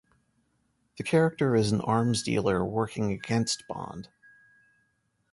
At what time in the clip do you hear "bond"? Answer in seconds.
3.69-4.09